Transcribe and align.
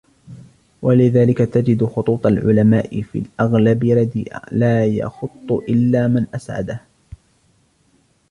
وَلِذَلِكَ 0.81 1.37
تَجِدُ 1.37 1.85
خُطُوطَ 1.85 2.27
الْعُلَمَاءِ 2.27 3.01
فِي 3.01 3.19
الْأَغْلَبِ 3.19 3.83
رَدِيئَةً 3.83 4.41
لَا 4.51 4.85
يَخُطُّ 4.85 5.51
إلَّا 5.69 6.07
مَنْ 6.07 6.25
أَسْعَدَهُ 6.35 6.79